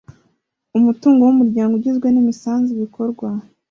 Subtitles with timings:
[0.77, 3.27] Umutungo w Umuryango ugizwe n imisanzu ibikorwa